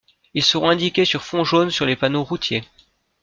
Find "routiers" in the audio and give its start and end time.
2.23-2.63